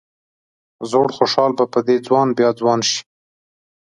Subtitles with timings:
[0.89, 2.99] زوړ خوشال به په دې ځوان بیا ځوان شي.